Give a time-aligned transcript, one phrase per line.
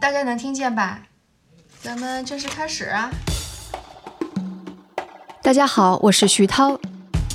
[0.00, 0.98] 大家能听见吧？
[1.82, 3.10] 咱们正式开始啊！
[5.42, 6.80] 大家好，我是徐涛。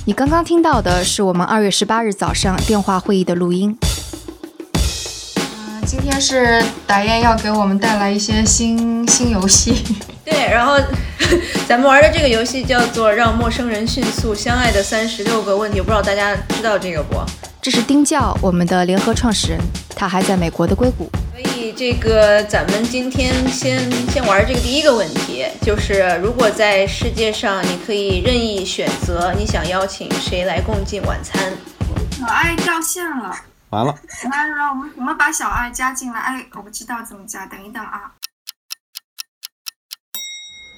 [0.04, 3.78] 你刚刚听到的是我们二月十八日早上电话会议的录音。
[4.74, 9.84] 嗯、今天是打雁要给我们带来一些新新游戏。
[10.26, 10.76] 对，然后
[11.68, 17.16] 咱们玩的这个游戏叫做《让陌生人迅速相爱的三十六个问题》，我不知道大家知道这个不？
[17.62, 19.60] 这是丁教，我们的联合创始人，
[19.94, 21.08] 他还在美国的硅谷。
[21.76, 31.52] 这个咱们今天先先玩这个第一个问题，就是如果在世界上你可以任意选择，你想邀请谁来共进晚餐？
[32.12, 33.30] 小爱掉线了，
[33.68, 33.94] 完了，
[34.24, 36.18] 来来，我们我们把小爱加进来。
[36.18, 38.14] 哎，我不知道怎么加，等一等啊。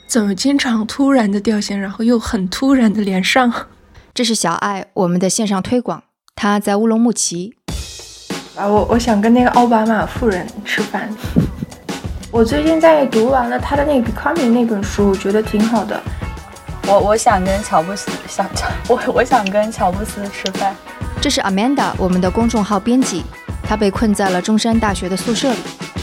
[0.09, 3.69] 怎么经常突然的掉线，然后又很突然的连上？
[4.13, 6.03] 这是小爱，我们的线上推广，
[6.35, 7.58] 他在乌鲁木齐。
[8.59, 11.09] 啊，我我想跟那个奥巴马夫人吃饭。
[12.29, 15.99] 我最近在读完了他的那个《Becoming》那本书，我觉得挺好的。
[16.89, 18.45] 我我想跟乔布斯想
[18.89, 20.75] 我我想跟乔布斯吃饭。
[21.21, 23.23] 这是 Amanda，我们的公众号编辑，
[23.63, 25.59] 她被困在了中山大学的宿舍里。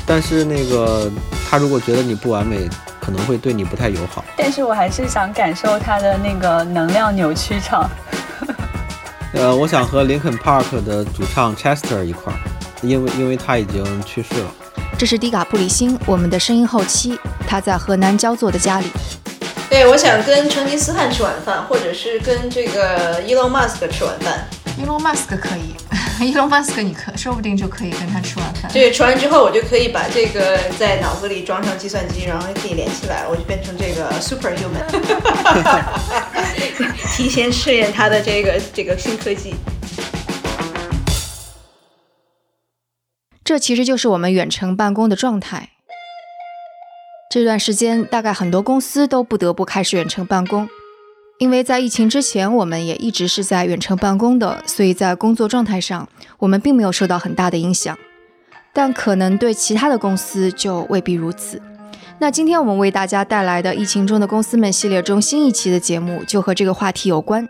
[0.06, 1.12] 但是那个
[1.50, 2.70] 他如果觉得你不完美，
[3.02, 4.24] 可能会对你不太友好。
[4.38, 7.90] 但是我还是想感受他的那个能量扭曲场。
[9.34, 12.40] 呃，我想和林肯 Park 的主唱 Chester 一块儿，
[12.88, 14.52] 因为因为他已经去世了。
[14.98, 18.88] 这是迪卡布里辛，我们的声音后期，他在河南焦作的家里。
[19.70, 24.48] 对，我想跟成吉思汗吃晚饭，或者是跟这个 Elon Musk 吃晚饭。
[24.80, 25.74] Elon Musk 可以，
[26.32, 28.72] Elon Musk 你可说不定就可以跟他吃晚饭。
[28.72, 34.86] 对吃完之后，我就可以把这个在脑子里装上计算机，然后可以连起来，我就变成这个 super human，
[37.16, 39.56] 提前试验他的这个这个新科技。
[43.46, 45.70] 这其实就是我们远程办公的状态。
[47.30, 50.68] 这段时间，大概很多公司都不得不开始远程办公，
[51.38, 57.96] 因为在疫情之前，我们也一直是在远程办公的，所以在工作状态上，我们并没有受到很大的影响。
[58.74, 61.62] 但可能对其他的公司就未必如此。
[62.18, 67.48] 那今天我们为大家带来的《疫情中的公司们》系列中新一期的节目，就和这个话题有关。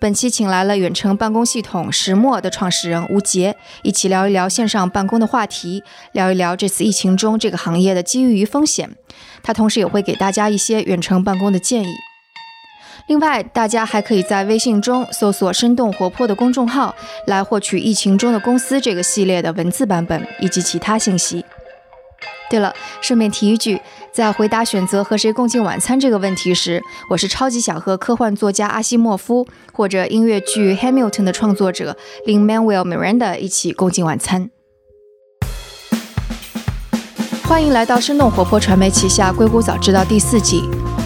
[0.00, 8.96] 本期请来了远程办公系统石墨的创始人吴杰，一起聊一聊线上办公的话题，聊一聊这次疫情中这个行业的机遇与风险。
[9.42, 11.92] 他同时也会给大家一些远程办公的建议。
[13.08, 16.94] 另外，大家还可以在微信中搜索“生动活泼”的公众号，
[17.26, 21.44] 来获取《疫情中的公司》这个系列的文字版本以及其他信息。
[22.50, 23.80] 对了，顺便提一句，
[24.12, 31.96] 在回答选择和谁共进晚餐这个问题时，我是超级想和科幻作家阿西莫夫或者音乐剧《Hamilton》的创作者
[32.26, 34.50] Lin Manuel Miranda 一起共进晚餐。
[37.44, 40.64] 欢迎来到生动活泼传媒旗下《硅谷早知道》第四季。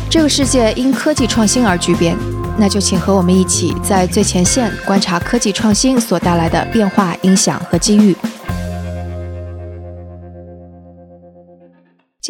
[0.09, 2.16] 这个世界因科技创新而巨变，
[2.56, 8.16] 那就请和我们一起在最前线观察科技创新所带来的变化、影响和机遇。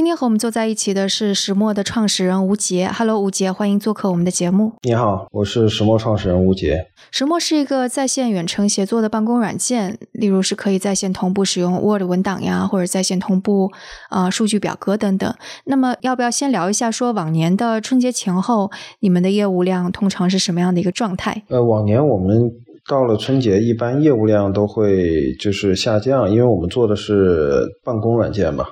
[0.04, 2.91] 今天和我们坐在一起的是石墨的创始人吴杰。
[2.92, 4.72] Hello，吴杰，欢迎做客我们的节目。
[4.82, 6.88] 你好，我是石墨创始人吴杰。
[7.10, 13.72] 石墨是一个在线远程协作的办公软件，例如是可以在线同步使用 Word 文档呀，或者在线同步
[14.10, 15.34] 呃数据表格等等。
[15.64, 18.70] 那么，要不要先聊一下，说往年的春节前后，
[19.00, 21.44] 你们的业务量通常是什么样的一个状态？
[21.48, 22.53] 呃，往年我们
[22.87, 28.66] 到了春节，一般业务量都会就是下降，因为我们做的是办公软件嘛。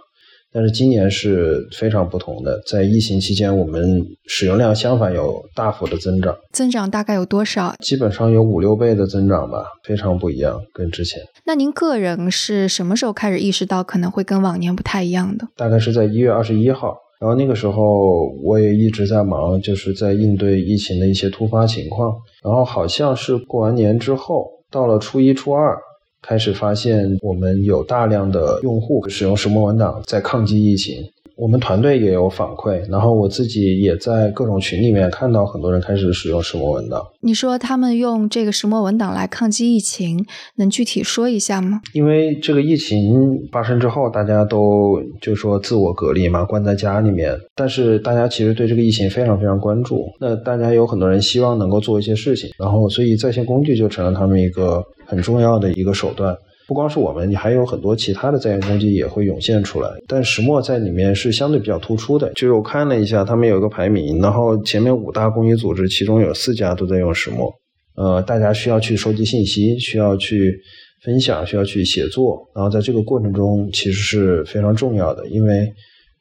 [0.52, 3.82] 但是今年是非常不同的，在疫情期间，我们
[4.26, 7.74] 使用量相反有大幅的增长，增长大概有多少？
[7.80, 11.22] 基本上有五六倍的增长吧，非常不一样，跟之前。
[11.46, 15.48] 那您个人是什么时候开始意识到可能会跟往年不太一样的？
[15.56, 22.14] 大概是在一月二十一号，然后那个时候我也一直在忙，就是在应对疫情的一些突发情况，
[22.44, 25.78] 然后好像是过完年之后，到了初一、初二。
[26.22, 37.02] 开始发现我们有大量的用户使用石墨文档在抗击疫情，我们团队也有反馈，然后我自己也在各种群里面看到很多人开始使用石墨文档。
[37.20, 40.24] 你说他们用这个石墨文档来抗击疫情，
[40.56, 41.80] 能具体说一下吗？
[41.92, 50.04] 因为这个疫情发生之后，大家都就说自我隔离嘛，关在家里面，但是大家其实对这个疫情非常非常关注。
[50.20, 54.82] 那大家有很多人希望能够做一些事情，然后所以在线工具就成了他们一个。
[55.04, 56.34] 很重要的一个手段，
[56.72, 59.90] 不光是我们，你还有很多其他的在线工具也会涌现出来。
[60.08, 67.52] 但石墨在里面是相对比较突出的，就是我看了一下，他们有一个排名，然后前面五大公益组织，其中有四家都在用石墨。
[67.94, 70.58] 呃，大家需要去收集信息，需要去
[71.04, 75.70] 分享，需要去写作，然后在这个过程中其实是非常重要的，因为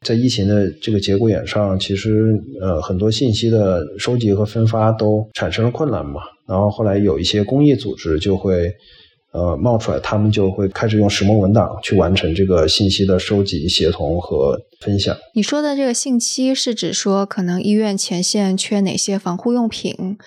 [0.06, 6.20] 在疫情的这个节骨眼上，其实呃很多信息的收集和分发都产生了困难嘛。
[6.46, 8.70] 然后后来有一些公益组织就会
[9.34, 15.16] 呃冒出来，他们就会开始用石墨文档去完成这个信息的收集、协同和分享。
[15.34, 20.18] 你说的这个信息是指说，可能医院前线缺哪些防护用品？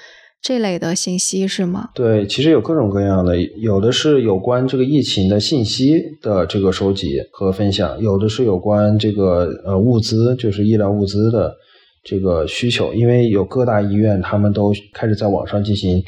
[0.47, 1.89] 这类的信息是吗？
[1.95, 11.55] 对，其实有各种各样的，有的是有关这个疫情的信息的这个收集和分享，有的是有关这个呃物资，就是医疗物资的
[12.03, 12.93] 这个需求。
[12.93, 16.03] 因为有各大医院，他们都开始在网上进行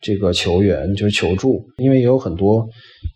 [0.00, 1.62] 这个求援，就是求助。
[1.78, 2.68] 因为也有很多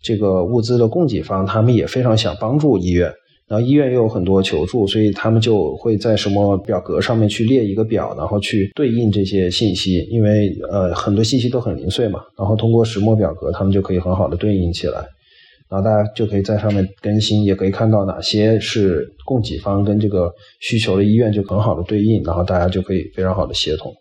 [0.03, 3.11] 这个物资的供给方，他们也非常想帮助医院。
[3.47, 14.97] 然后医院又有很多求助，所以他们就会在什么表格上面去列一个表，然后去对应这些信息，因为呃很多信息都很零碎嘛，然后通过石墨表格，他们就可以很好的对应起来，
[15.69, 23.93] 然后大家就可以在上面更新，也可以看到哪些是供给方跟这个需求的医院就很好的对应，然后大家就可以非常好的协同。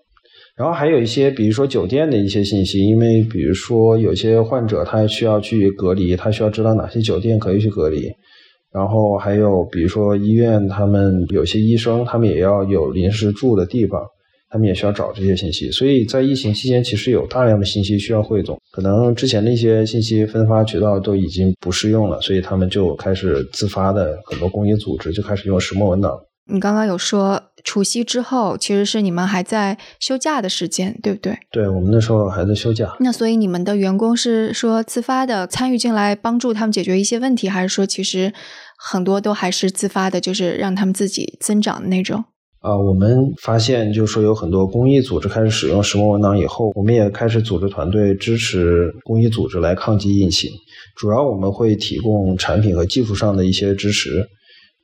[0.56, 8.08] 然后还有一些，比如说酒店的一些信息，因为比如说有些患者他需要去隔离，他需要知道哪些酒店可以去隔离。
[8.72, 14.00] 然后还有，比如说医院，他们有些医生，他们也要有临时住的地方，
[14.50, 15.70] 他们也需要找这些信息。
[15.70, 26.16] 所以在疫情期间，其实有大量的信息需要汇总，可能之前的一些信息分发渠道都已经不适用了，所以他们就开始自发的很多公益组织就开始用石墨文档。
[26.52, 31.38] 你刚刚有说除夕之后，其实是你们还在休假的时间，对不对？
[31.50, 32.94] 对，我们那时候还在休假。
[33.00, 38.32] 那所以你们的员工是说自发的参与进来帮助他们解决一些问题，还是说其实？
[38.76, 42.22] 很多都还是自发的，就是让他们自己增长的那种。
[42.58, 50.50] 啊，我们发现就是说有很多公益组织开始使用石墨文档以后，我们也开始组织团队支持公益组织来抗击疫情。
[50.96, 54.26] 主要我们会提供产品和技术上的一些支持，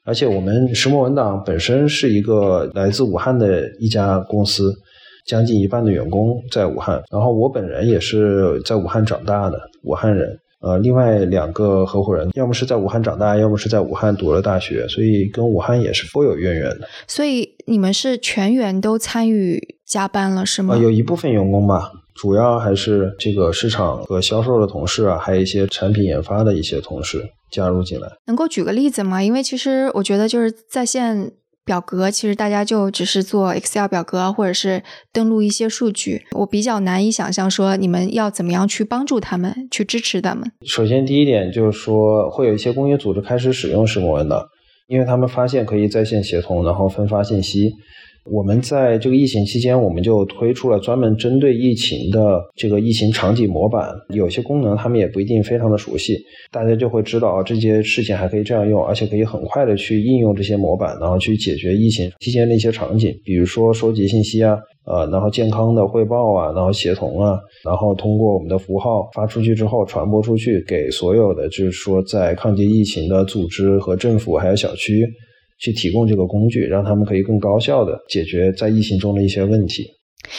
[0.05, 4.75] 而且我们石墨文档本身是一个来自武汉的一家公司，
[5.26, 10.38] 将近一半的员工在武汉，然后我本人也是在武汉长大的武汉人。
[10.62, 16.87] 呃，另外两个合伙人，要么是在武汉长大，要么是在武汉读了大学，所以跟武汉也是颇有渊源的。
[17.08, 20.76] 所以你们是全员都参与加班了，是吗？
[20.76, 28.08] 有一部分员工吧，主要还是这个市场和销售的同事啊，还有一些产品研发的一些同事加入进来。
[28.26, 29.23] 能够举个例子吗？
[29.23, 31.32] 因为其实我觉得就是在线。
[31.62, 34.82] 表格其实大家就只是做 Excel 表格，或者是
[35.12, 40.50] 登录一些数据，我比较难以想象说你们要怎么样去帮助他们，去支持他们。
[40.67, 44.43] 首先，第一点就是说，会有一些工业组织开始使用石墨文档，
[44.88, 47.70] 因为他们发现可以在线协同，然后分发信息。
[48.26, 53.90] 我们在这个疫情期间，我们就推出了专门针对疫情的这个疫情场景模板。
[54.11, 56.19] 有些功能他们也不一定非常的熟悉，
[56.52, 64.56] 大家就会知道啊，这些事情还可以这样用，而且可以很快的去应用这些模板，然后去解决疫情期间的一些场景，比如说收集信息啊，
[64.87, 75.05] 呃，然后健康的汇报啊，然后协同啊，然后通过我们的符号发出去之后传播出去，给所有的就是说在抗击疫情的组织和政府还有小区。
[75.61, 79.85] 去提供这个工具，让他们可以更高效的解决在疫情中的一些问题。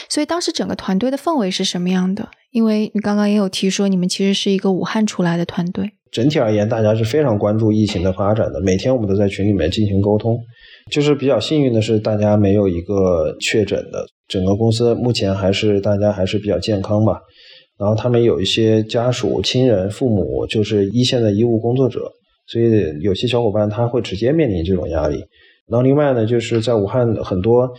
[0.09, 2.29] 所以当时整个团队的氛围是什么样的？
[2.51, 5.89] 因为你刚刚也有提说，你们其实是一个武汉出来的团队。
[6.11, 8.61] 整体而言，大家是非常关注疫情的发展的。
[8.61, 10.37] 每天我们都在群里面进行沟通。
[10.91, 14.05] 就是比较幸运的是，大家没有一个确诊的。
[14.27, 17.19] 整个公司目前还是大家还是比较健康吧。
[17.79, 22.11] 然后他们有一些家属、亲人、父母，就是一线的医务工作者。
[22.51, 25.23] 所以有些小伙伴他会直接面临这种压力，
[25.69, 27.71] 然后另外呢，就是在武汉很多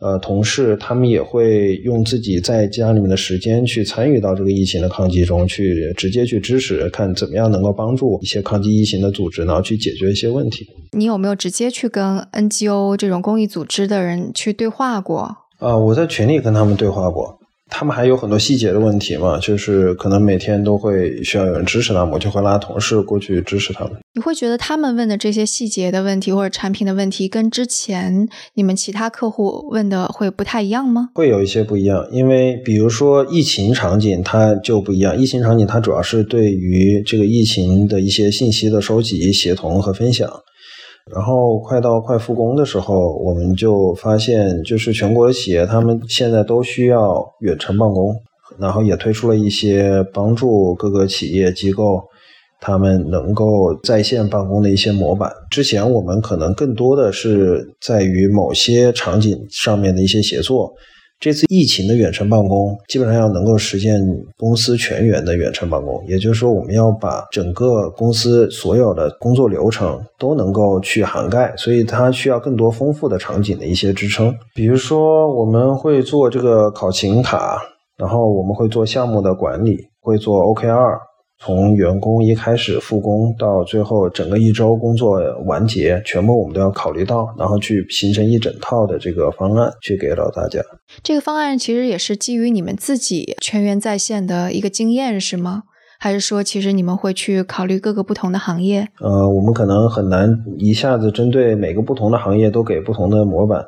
[0.00, 10.66] 呃同事，他们也会用自己在家里面的时间去参与到这个疫情的抗击中去，直接去支持，看怎么样能够帮助一些抗击疫情的组织，然后去解决一些问题。
[10.92, 15.36] 你有没有直接去跟 NGO 这种公益组织的人去对话过？
[15.58, 17.38] 啊，我在群里跟他们对话过。
[17.68, 23.94] 他们还有很多细节的问题嘛，就是可能每天都会需要有人支持他们，我就会拉同事过去支持他们。
[24.14, 31.10] 你会觉得他们问的这些细节的问题或者产品的问题，跟之前你们其他客户问的会不太一样吗？
[31.14, 40.30] 会有一些不一样，因为比如说疫情场景它就不一样，疫情场景它主要是对于这个疫情的一些信息的收集、协同和分享。
[41.14, 48.14] 然后快到快复工的时候，我们就发现，就是全国的企业，他们现在都需要远程办公，
[48.58, 52.02] 然后也推出了一些帮助各个企业机构，
[52.60, 55.30] 他们能够在线办公的一些模板。
[55.48, 60.74] 之前我们可能更多的是在于某些场景上面的一些协作，
[61.18, 63.98] 这次疫情的远程办公，基本上要能够实现
[64.36, 74.34] 公司全员的远程办公，也就是说，我们要把整个公司所有的工作流程都能够去涵盖，所以它需要更多丰富的场景的一些支撑。
[74.54, 77.62] 比如说，我们会做这个考勤卡，
[77.96, 80.98] 然后我们会做项目的管理，会做 OKR。
[81.38, 90.60] 从员工一开始复工到最后整个一周工作完结，全部我们都要考虑到，然后去形成一整套的这个方案去给到大家。
[91.02, 95.64] 这个方案其实也是基于你们自己全员在线的一个经验，是吗？
[95.98, 98.88] 还是说其实你们会去考虑各个不同的行业？
[99.00, 103.64] 呃，我们可能很难一下子针对每个不同的行业都给不同的模板。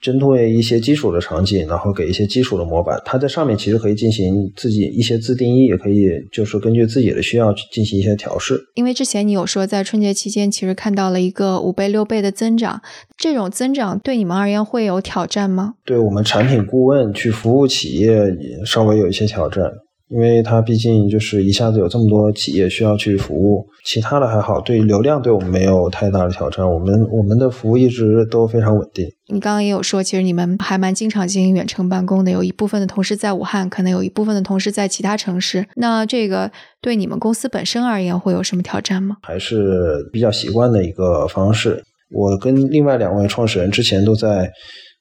[0.00, 8.58] 针对一些基础的场景，然后给一些基础的模板，它在上面其实可以进行自己一些自定义，也可以就是根据自己的需要去进行一些调试。
[8.76, 12.80] 因为之前你有说在春节期间其实看到了一个五倍六倍的增长，
[13.18, 15.74] 这种增长对你们而言会有挑战吗？
[15.84, 18.34] 对我们产品顾问去服务企业
[18.64, 19.64] 稍微有一些挑战。
[20.10, 26.68] 因为它毕竟就是一下子有这么多企业需要去服务，其他的还好，对流量对我们没有太大的挑战。
[26.68, 29.06] 我们我们的服务一直都非常稳定。
[29.28, 35.64] 你刚刚也有说，其实你们还蛮经常进行远程办公的，有一部分的同事在武汉，可能有一部分的同事在其他城市。
[35.76, 36.50] 那这个
[36.80, 39.16] 对你们公司本身而言会有什么挑战吗？
[39.22, 41.80] 还是比较习惯的一个方式。
[42.10, 44.50] 我跟另外两位创始人之前都在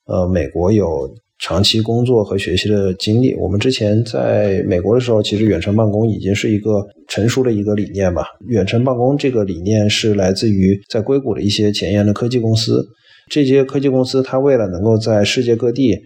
[0.05, 1.09] 呃美国有。
[1.39, 8.23] 长期工作和学习的经历，我们之前在美国的时候，其实远程办公已经是一个成熟的一个理念吧。
[8.47, 12.85] 远程办公这个理念是来自于在硅谷的一些前沿的科技公司，
[13.29, 15.97] 这些科技公司它为了能够在世界各地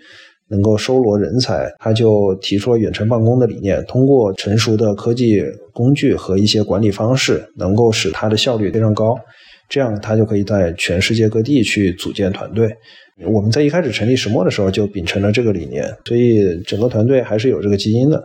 [0.49, 5.41] 能够收罗人才，它就提出了远程办公的理念，通过成熟的科技
[5.73, 9.15] 工具和一些管理方式，能够使它的效率非常高，
[9.69, 12.71] 这样他就可以在全世界各地去组建团队。
[13.25, 18.21] 我们在一开始成立石墨的时候就秉承了这个理念，所以整个团队还是有这个基因的。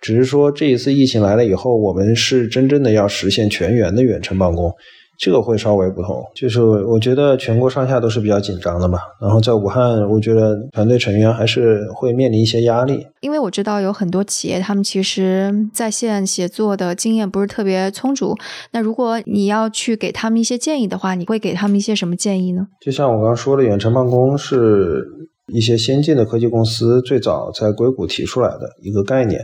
[0.00, 4.70] 只是说这一次疫情来了以后，我们是真正的要实现全员的远程办公。
[5.18, 8.98] 这个会稍微不同，就是我觉得全国上下都是比较紧张的嘛。
[9.20, 13.06] 然后在武汉，我觉得团队成员还是会面临一些压力。
[13.20, 18.36] 因为我知道有很多企业，他们其实在线协作的经验不是特别充足。
[18.72, 22.66] 那如果你要去给他们一些建议的话，你会给他们一些什么建议呢？
[22.80, 25.02] 就像我刚刚说的，远程办公是
[25.46, 29.40] 一些先进的科技公司最早在硅谷提出来的一个概念。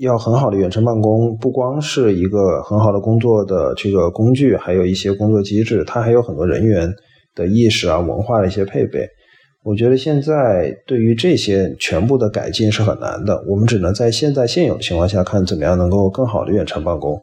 [0.00, 6.92] 要很好的远程办公，不光是一个很好的工作的这个工具，还有一些工作机制，它还有很多人员
[7.34, 9.06] 的意识啊、文化的一些配备。
[9.62, 17.18] 我觉得现在对于这些全部的改进是很难的，我们只能在现在现有的情况下看怎么样能够更好的远程办公。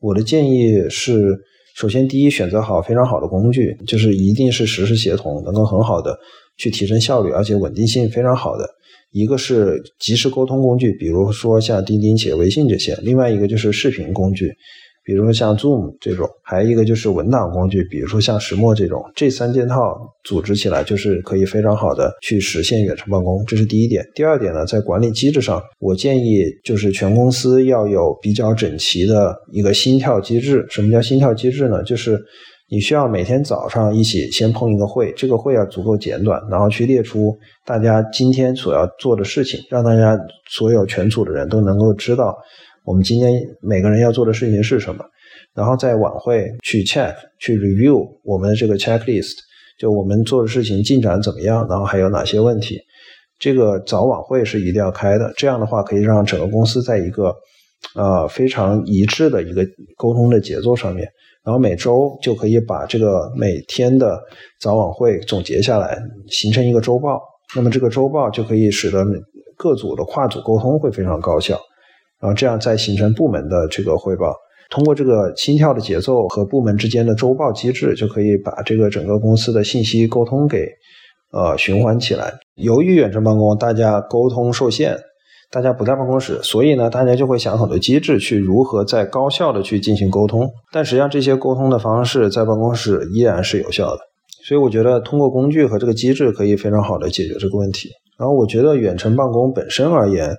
[0.00, 1.36] 我的建议是，
[1.76, 6.18] 首先第一，选择好非常好的工具，就是一定是实时协同，能够很好的
[6.56, 8.68] 去提升效率，而且稳定性非常好的。
[9.10, 14.52] 一个是即时沟通工具，比如说像钉钉、企业微信这些；另外一个就是视频工具，
[15.04, 19.00] 比如说像 Zoom 这种；还有一个就是文档工具，比如说像石墨这种。
[19.14, 23.44] 这三件套组织起来，就是可以非常好的去实现远程办公。
[23.46, 24.04] 这是第一点。
[24.16, 30.66] 第二点呢，在管理机制上，我建议就是全公司要有比较整齐的一个心跳机制。
[30.68, 31.84] 什么叫心跳机制呢？
[31.84, 32.20] 就是
[32.68, 40.18] 你需要每天早上一起先碰一个会，这个会要足够简短，然后去列出大家今天所要做的事情，让大家
[40.50, 42.34] 所有全组的人都能够知道
[42.84, 45.04] 我们今天每个人要做的事情是什么，
[45.54, 49.34] 然后在晚会去 check 去 review 我们的这个 checklist，
[49.78, 52.80] 就我们做的事情进展怎么样，然后还有哪些问题，
[53.38, 57.34] 这个早晚会是一定要开的，这样的话可以让整个公司在一个
[57.94, 59.62] 呃非常一致的一个
[59.96, 61.06] 沟通的节奏上面。
[61.44, 64.18] 然后每周就可以把这个每天的
[64.58, 65.98] 早晚会总结下来，
[66.28, 67.20] 形成一个周报。
[67.54, 69.04] 那么这个周报就可以使得
[69.56, 71.60] 各组的跨组沟通会非常高效。
[72.18, 74.34] 然后这样再形成部门的这个汇报。
[74.70, 80.66] 通过这个心跳的节奏和部门之间的周报机制，就可以把这个整个公司的信息沟通给
[81.30, 82.32] 呃循环起来。
[82.54, 84.96] 由于远程办公，大家沟通受限。
[85.54, 90.50] 大家不在办公室，所以呢，大家就会想很多机制去如何在高效的去进行沟通。
[90.72, 94.00] 但实际上，这些沟通的方式在办公室依然是有效的。
[94.44, 97.88] 所以，我觉得通过工具和这个机制可以非常好的解决这个问题。
[98.18, 100.34] 然后，我觉得远程办公本身而言，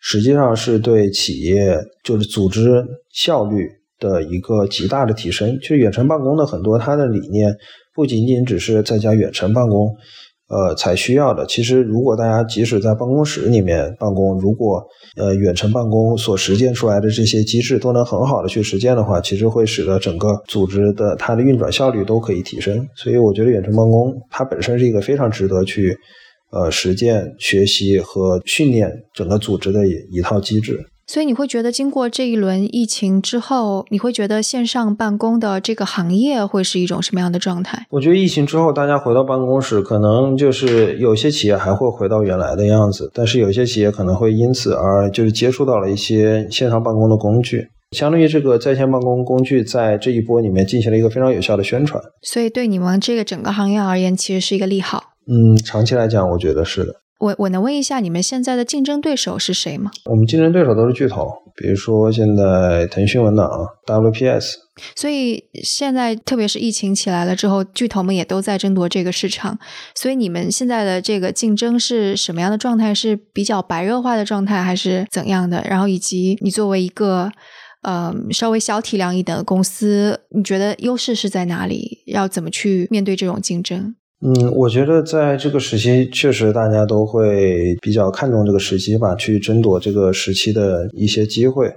[0.00, 5.58] 实际上是对企业就是组织效率的一个极大的提升。
[5.58, 7.52] 就远程办公的很多它的理念，
[7.92, 9.96] 不仅仅只是在家远程办公。
[10.50, 11.46] 呃，才需要的。
[11.46, 14.84] 其实，如果大家即使在办公室里面办公，如果
[15.16, 22.84] 呃远程办公所实践出来的这些机制都能很好的去实践的话，其实会使得整个组织的它的运转效率都可以提升。
[22.96, 25.96] 所以，我觉得远程办公它本身是一个非常值得去
[26.50, 30.84] 呃实践、学习和训练整个组织的一一套机制。
[31.12, 37.84] 所以你会觉得，经过这一轮疫情之后，你会觉得线上办公的这个行业会是一种什么样的状态？
[37.90, 52.00] 我觉得疫情之后，大家回到办公室，可能就是有些企业还会回到原来的样子，但是有些企业可能会因此而就是接触到了一些线上办公的工具，相当于这个在线办公工具在这一波里面进行了一个非常有效的宣传。
[52.22, 55.02] 所以对你们这个整个行业而言，其实是一个利好。
[55.26, 56.94] 嗯，长期来讲，我觉得是的。
[57.20, 59.90] 我我能问一下，你们现在的竞争对手是谁吗？
[60.06, 63.48] 我们竞争对手都是巨头，比如说现在腾讯文档、
[63.86, 64.54] WPS。
[64.96, 69.58] 所以现在特别是疫情起来了之后，巨头们也都在争夺这个市场。
[69.94, 72.94] 所以你们现在的这个竞争是什么样的状态？
[72.94, 75.62] 是比较白热化的状态，还是怎样的？
[75.68, 77.30] 然后以及你作为一个
[77.82, 82.02] 呃稍微小体量一点的公司，你觉得优势是在哪里？
[82.06, 83.94] 要怎么去面对这种竞争？
[84.22, 91.72] 嗯，我觉得在这个时期，确实大家都会比较看重这个时期吧，去争夺这个时期的一些机会。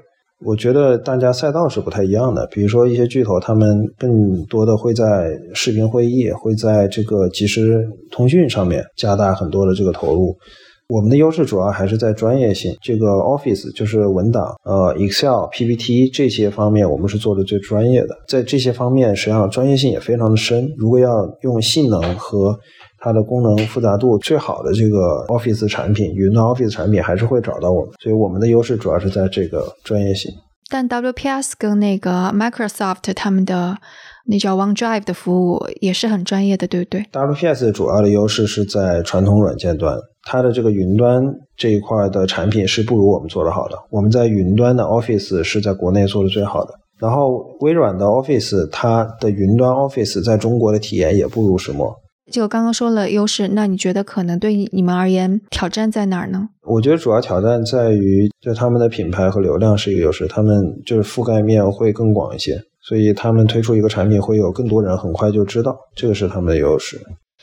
[0.45, 4.09] 我觉得大家赛道是不太一样的，比如说一些巨头，他们更
[4.49, 7.81] 多的会在视频会议，会在这个即时
[8.11, 10.35] 通讯上面加大很多的这个投入。
[10.93, 18.09] 我们的优势主要还是在专业性，这个 Office 就是文档，呃，Excel、PPT 这些方面，我们是做的最专业的。
[18.27, 20.71] 在这些方面，实际上专业性也非常的深。
[20.77, 21.09] 如果要
[21.41, 22.55] 用性能和
[22.99, 27.89] 它的功能复杂度最好的这个 Office 产品，云端 Office 产品还是会找到我们。
[27.99, 30.31] 所以我们的优势主要是在这个专业性。
[30.69, 33.77] 但 WPS 跟那个 Microsoft 他们的
[34.25, 39.97] 那叫 OneDrive 的服务也是很专业的，对不对？WPS 主要的优势是在传统软件端。
[40.25, 41.21] 它的这个云端
[41.57, 43.77] 这一块的产品是不如我们做的好的。
[43.89, 46.73] 我们在云端的 Office 是在国内做的最好的。
[46.99, 51.93] 然后微软的 Office，它的云端 Office 在中国的体验也不如石墨。
[52.31, 56.47] 就刚刚说了优势，那你觉得可能对你们而言挑战在哪儿呢？
[56.65, 62.53] 我觉得主要挑战在于，就他们的品牌和流量是一个优势，他们就是覆盖面会更广一些，
[62.83, 66.99] 所以他们推出一个产品会有更多人很快就知道，这个是他们的优势。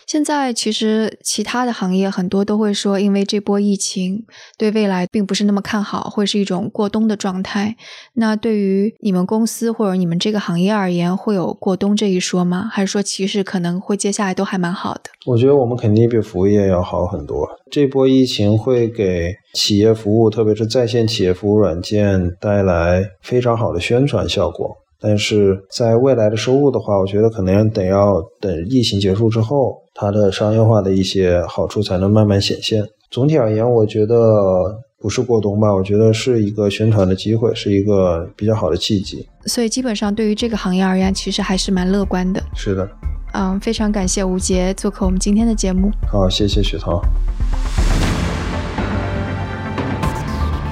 [0.07, 4.25] 现在其实其他的行业很多都会说，因为这波疫情
[4.59, 7.77] 对未来并不是那么看好，会是一种过冬的状态。
[8.15, 12.69] 那对于你们公司或者你们这个行业而言，会有过冬这一说吗？
[12.73, 15.03] 还是说其实可能会接下来都还蛮好的？
[15.27, 17.47] 我觉得我们肯定比服务业要好很多。
[17.71, 24.77] 这波疫情会给企业服务，特别是在线企业服务软件带来非常好的宣传效果。
[25.01, 32.85] 但是在未来的收入的话，我觉得可能得要等疫情结束之后，它的商业化的一些好处才能慢慢显现。
[33.11, 39.27] 总体而言，我觉得不是过冬吧，我觉得是一个宣传的机会，是一个比较好的契机。
[39.47, 42.43] 所以基本上对于这个行业而言，其实还是蛮乐观的。
[42.55, 42.89] 是的，
[43.33, 45.91] 嗯，非常感谢吴杰做客我们今天的节目。
[46.07, 47.03] 好，谢谢许涛。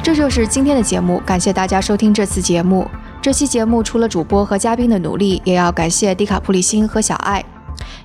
[0.03, 2.87] 这就是今天的节目，感谢大家收听这次节目。
[3.29, 7.45] 这期节目除了主播和嘉宾的努力，也要感谢迪卡普里星和小爱。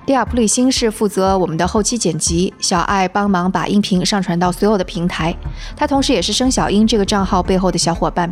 [0.04, 5.34] 迪卡普里星是负责我们的后期剪辑，小爱帮忙把音频上传到所有的平台。
[5.74, 8.30] 他同时也是生小英这个账号背后的小伙伴。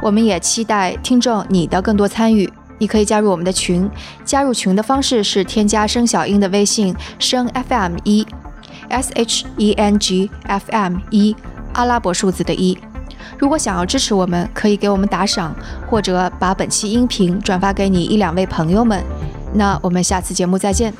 [0.00, 3.90] 我们也期待听众你的更多参与，你可以加入我们的群。
[4.24, 8.24] 加入群的方式是添加生小英的微信生 FM 一
[8.90, 11.34] S H E N G F M 一
[11.72, 12.78] 阿拉伯数字的一。
[13.38, 15.54] 如果想要支持我们，可以给我们打赏，
[15.88, 19.02] 或者把本期音频转发给你一两位朋友们。
[19.52, 20.92] 那我们下次节目再见。